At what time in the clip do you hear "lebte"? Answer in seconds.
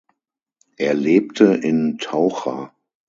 0.95-1.43